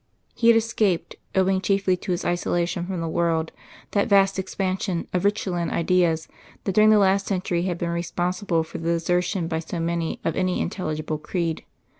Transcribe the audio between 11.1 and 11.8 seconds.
creed.